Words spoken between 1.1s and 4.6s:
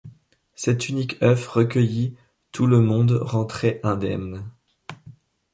œuf recueilli, tout le monde rentrait indemne.